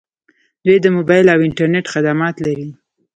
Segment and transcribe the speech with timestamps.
[0.65, 2.69] دوی د موبایل او انټرنیټ خدمات لري.